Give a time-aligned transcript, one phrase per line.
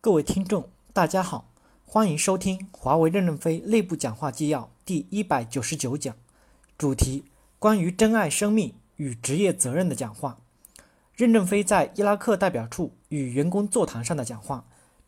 [0.00, 1.50] 各位听众，大家好，
[1.84, 6.14] 欢迎收听华为任正非内部讲话纪要第一百九十九讲，
[6.78, 7.24] 主题
[7.58, 10.38] 关于珍爱生命与职业责任的讲话。
[11.16, 14.66] 任正非在伊拉克代表处与员工座谈上的讲话。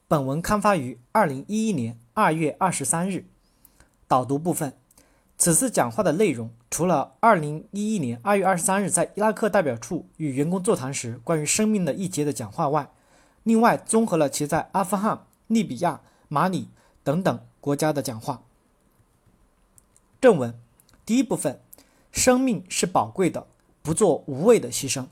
[0.09, 3.27] 本文刊发于二零一一年二月二十三日。
[4.09, 4.73] 导读部分，
[5.39, 12.91] 此次讲话的内容除了二零一一年二月二十三日在伊拉克代表处与员工座谈时关于生命的一节的讲话外，
[13.43, 16.69] 另外，综合了其在阿富汗、利比亚、马里
[17.03, 18.43] 等等国家的讲话。
[20.21, 20.55] 正文
[21.07, 21.61] 第一部分：
[22.13, 23.47] 生命是宝贵的，
[23.83, 25.07] 不做无谓的牺牲。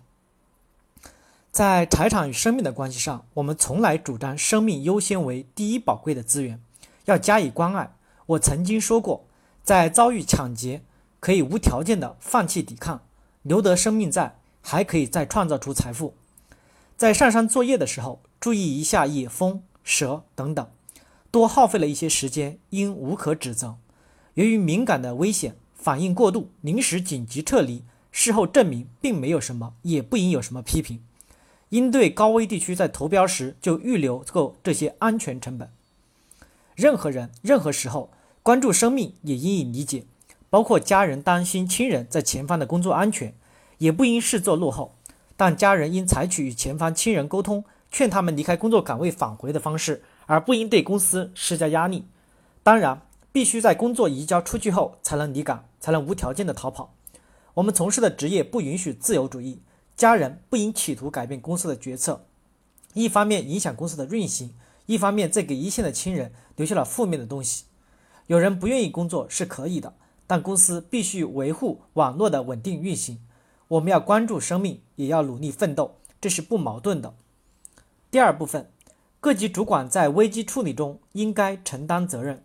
[1.50, 6.60] 在财产与生命的关系上，我们从来主张生命优先为第一宝贵的资源，
[7.06, 7.94] 要加以关爱。
[8.26, 9.24] 我曾经说过，
[9.64, 10.82] 在遭遇抢劫，
[11.18, 13.00] 可以无条件的放弃抵抗，
[13.42, 16.14] 留得生命在，还可以再创造出财富。
[16.96, 20.70] 在上山作业的时候，注意一下野蜂、蛇等等，
[21.30, 23.76] 多耗费了一些时间，应无可指责。
[24.34, 27.82] 由于敏感的危险，反应过度，临时紧急撤离，
[28.12, 31.00] 事后证明并没有什么，也不应有什么批评。
[31.70, 35.70] 应对高危地区在投标时就预留够这些安全成本。
[36.74, 38.10] 任何人、任何时候
[38.42, 40.04] 关注生命也应以理解，
[40.48, 43.34] 包括家人担心亲人在前方的工作安全，
[43.78, 44.94] 也不应视作落后。
[45.36, 52.06] 但家人应采取与前方亲人沟通，劝他们离开工作岗位返回的方式，而不应对公司施加压力。
[52.62, 56.94] 当然，必须在工作移交出去后才能离岗，才能无条件的逃跑。
[57.54, 59.62] 我们从事的职业不允许自由主义，
[59.96, 62.26] 家人不应企图改变公司的决策，
[62.94, 64.54] 一方面影响公司的运行，
[64.86, 67.64] 一方面再给一线的亲人留下了负面的东西。
[68.26, 69.94] 有人不愿意工作是可以的，
[70.26, 73.18] 但公司必须维护网络的稳定运行。
[73.68, 77.14] 我们要关注生命，也要努力奋斗，这是不矛盾的。
[78.10, 78.70] 第二部分，
[79.20, 82.42] 各级主管在危机处理中应该承担责任。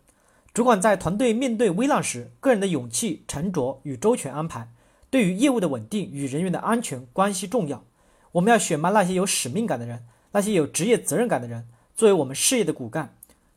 [0.53, 4.69] 主管在团队面对危难时，个人的勇气、沉着与周全安排，
[5.09, 7.85] 对于业务的稳定与人员的安全关系重要。
[8.33, 13.15] 我们要选拔那些有使命感的人，那些有职业责任感的人，作为我们事业的骨干。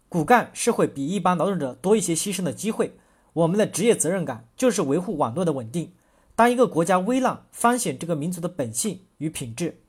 [0.09, 2.97] 骨干是会比一般劳动者多一些牺牲的机会。
[3.33, 5.93] 我们的职业责任感就是维护网络的稳定。
[6.37, 9.81] 当一个国家危难方显这个民族的本性与品质。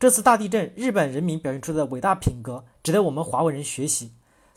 [0.00, 4.12] 这次大地震，日本人民表现出的伟大品格，值得我们华为人学习。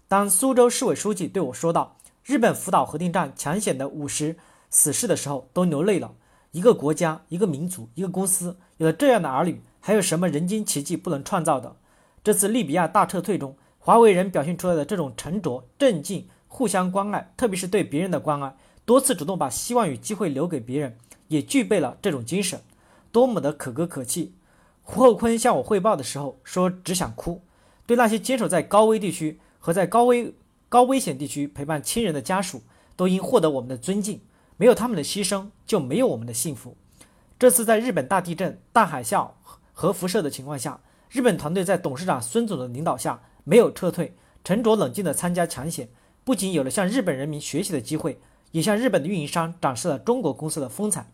[0.08, 4.38] 当苏州市委书记对我说道：“日本福岛核电站抢险的五十
[4.70, 6.14] 死士的时候，都流泪了。
[6.52, 11.76] 一个国家、一个民族、一个公司，有了这样的儿女，还有什么人间奇迹不能创造的？
[12.24, 18.56] 这次利比亚大撤退中，华为人表现出来的这种沉着、镇静、互相关爱，特别是对别人的关爱，
[18.86, 22.62] 多次主动把希望与机会留给别人。”也具备了这种精神，
[23.12, 24.36] 多么的可歌可泣！
[24.84, 27.42] 胡厚昆向我汇报的时候说：“只想哭。”
[27.88, 30.36] 对那些坚守在高危地区和在高危
[30.70, 32.62] 高危险地区陪伴亲人的家属，
[32.96, 34.22] 都应获得我们的尊敬。
[34.58, 36.78] 没有他们的牺牲，就没有我们的幸福。
[37.40, 39.32] 这次在日本大地震、大海啸、
[39.74, 40.80] 核辐射的情况下，
[41.10, 45.90] 日本团队在董事长孙总的领导下没有撤退，沉着冷静地参加抢险，
[46.24, 48.20] 不仅有了向日本人民学习的机会，
[48.52, 51.12] 也向日本的运营商展示了中国公司的风采。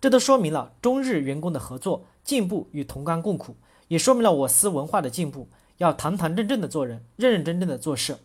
[0.00, 3.54] 这都说明了中日员工的合作进步与同甘共苦，
[3.88, 5.48] 也说明了我司文化的进步。
[5.78, 8.18] 要堂堂正正的做人，认认真真的做事。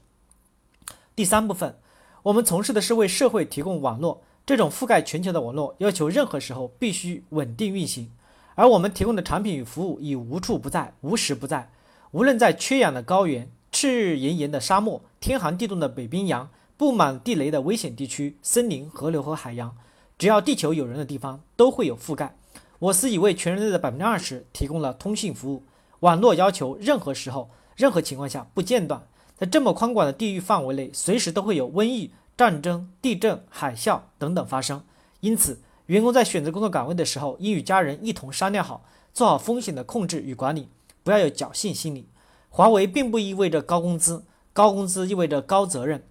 [1.15, 1.75] 第三部分，
[2.23, 8.11] 我们从事的是为社会提供网络，这种覆盖全球的网络，要求任何时候必须稳定运行。
[8.55, 11.71] 而我们提供的产品与服务已无处不在，无时不在。
[12.11, 19.75] 无论在缺氧的高原、赤日炎炎的沙漠、天寒地冻的北冰洋、布满地雷的危险地区、森林、河流和海洋。
[20.17, 22.35] 只要地球有人的地方，都会有覆盖。
[22.79, 25.63] 我司已为全人类的百分之二十提供了通信服务。
[25.99, 29.05] 网络要求任何时候、任何情况下不间断。
[29.37, 34.81] 在这么宽广的地域范围内，随时都会有瘟疫、战争、地震、海啸等等发生。
[35.19, 40.69] 因此，员工在选择工作岗位的时候，应与家人一同商量好，做好风险的控制与管理，
[41.03, 42.07] 不要有侥幸心理。
[42.49, 44.23] 华为并不意味着高工资，
[44.53, 46.03] 高工资意味着高责任。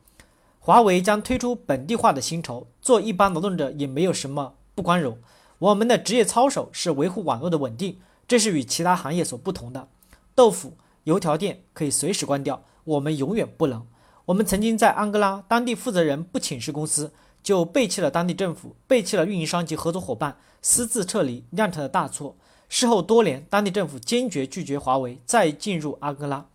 [0.61, 5.19] 华为将推出本地化的薪酬，做一般劳动者也没有什么不光荣。
[5.59, 9.89] 我们的职业操守是维护网络的稳定，这是与其他行业所不同的。
[10.35, 13.85] 豆腐油条店可以随时关掉，我们永远不能。
[14.27, 17.13] 我们曾经在安哥拉，当地负责人不请示公司，
[17.43, 22.37] 就背弃了当地政府，背弃了运营商及合作伙伴，私自撤离，酿成了大错。
[22.69, 26.47] 事后多年，当地政府坚决拒绝华为再进入安哥拉，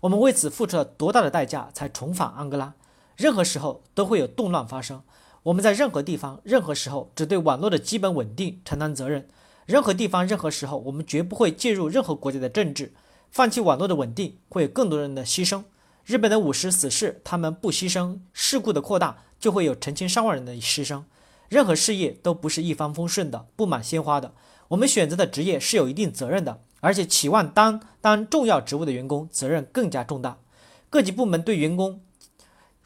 [0.00, 2.74] 我们为此付出了多大的代价才重返安哥拉？
[3.16, 5.02] 任何时候都会有动乱发生，
[5.44, 9.26] 我们在任何地方、任何时候只对网络的基本稳定承担责任。
[9.64, 12.92] 任何地方、任何时候，我们绝不会介入任何国家的政治，
[13.30, 15.62] 放弃网络的稳定，会有更多人的牺牲。
[16.04, 21.04] 日本的五十死士，他们不牺牲，事故的扩大就会有成千上万人的牺牲。
[21.48, 24.34] 任何事业都不是一帆风顺的，布满鲜花的。
[24.68, 30.38] 我们选择的职业是有一定责任的，而且期望当当重要职务的员工责任更加重大。
[30.88, 32.00] 各级部门对员工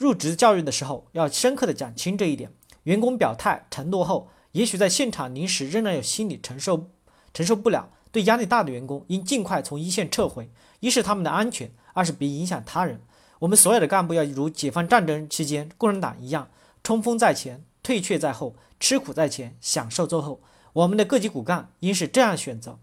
[0.04, 2.52] 入职教育的时候，要深刻的讲清这一点。
[2.82, 6.90] 员工表态承诺后，也许在现场临时仍然有心理承受
[7.32, 13.00] 承受不了，对压力大的员工应尽快从一线撤回，一是他们的安全，二是别影响他人。
[13.38, 16.50] 我们所有的干部要如解放战争期间共产党一样，
[16.82, 20.42] 冲锋在前，退却在后，吃苦在前，享受在后。
[20.74, 22.78] 我们的各级骨干应是这样选择。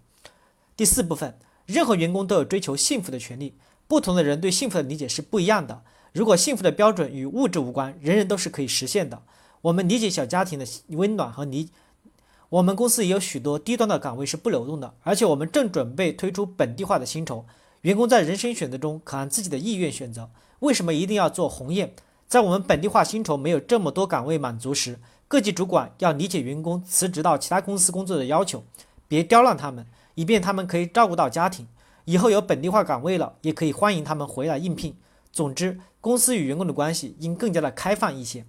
[0.75, 1.37] 第四部分，
[1.67, 3.53] 任何员工都有追求幸福的权利。
[3.87, 5.83] 不同的人对幸福的理解是不一样的。
[6.13, 9.21] 如果幸福的标准与物质无关，人人都是可以实现的。
[9.61, 11.69] 我们理解小家庭的温暖和理。
[12.49, 17.45] 我们公司也有许多低端的岗位是不流动的，而且我们正准备推出本地化的薪酬。
[17.81, 20.29] 员工在人生选择中可按自己的意愿选择。
[20.59, 21.93] 为什么一定要做鸿雁？
[22.27, 24.99] 在我们本地化薪酬没有这么多岗位满足时。
[25.29, 28.63] 各级主管要理解员工辞职到其他公司工作的要求，
[29.07, 29.85] 别刁难他们，
[30.15, 31.67] 以便他们可以照顾到家庭。
[32.03, 34.97] 以后有本地化岗位了，也可以欢迎他们回来应聘。
[35.31, 38.45] 总之，公司与员工的关系应更加的开放一些。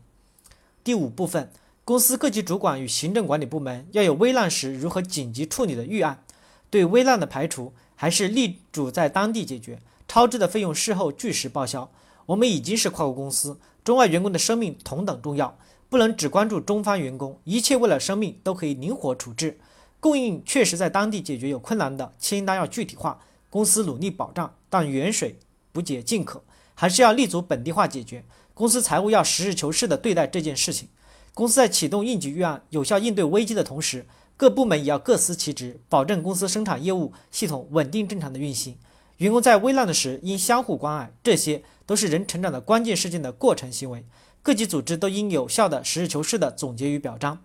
[0.83, 1.53] 第五部分，
[1.85, 6.25] 公司各级主管与行政管理部门要有危难时如何紧急处理的预案，
[6.71, 11.91] 对危难的排除还是力主在当地解决，超支的费用事后据实报销。
[12.27, 15.59] 我们已经是跨国公司，中外员工的生命同等重要。
[15.89, 19.61] 不能只关注中方员工，一切为了生命都可以灵活处置。
[20.01, 23.21] 供应确实在当地解决有困难的，清单要具体化，
[23.51, 24.55] 公司努力保障。
[24.71, 25.39] 但远水
[25.71, 26.43] 不解近渴，
[26.83, 28.25] 还是要立足本地化解决。
[28.55, 30.89] 公司财务要实事求是地对待这件事情。
[31.33, 34.05] 公司在启动应急预案、有效应对危机的同时，
[34.37, 38.77] 各部门也要各司其职，保证公司生产业务系统稳定正常的运行。
[39.19, 44.05] 员工在危难的时应相互关爱，这些都是人成长的关键事件的过程行为。
[44.43, 47.39] 各级组织都应有效的、实事求是的总结与表彰。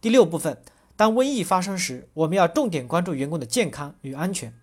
[0.00, 0.56] 第六部分，
[0.96, 4.54] 当瘟疫发生时，我们要重点关注员工的健康与安全。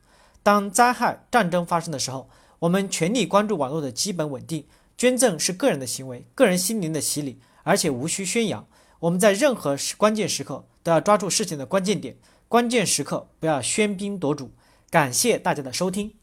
[0.42, 2.28] 当灾害、战争发生的时候，
[2.60, 4.66] 我们全力关注网络的基本稳定。
[4.98, 8.68] 捐赠是个人的行为，个人心灵的洗礼，而且无需宣扬。
[9.00, 12.18] 我们在任何关键时刻都要抓住事情的关键点，
[12.50, 14.52] 关键时刻不要喧宾夺主。
[14.90, 16.19] 感谢大家的收听。